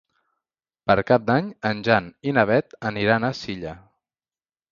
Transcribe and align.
Per 0.91 0.95
Cap 1.09 1.27
d'Any 1.27 1.51
en 1.71 1.83
Jan 1.89 2.09
i 2.31 2.35
na 2.37 2.45
Beth 2.53 2.75
aniran 2.93 3.27
a 3.29 3.33
Silla. 3.43 3.75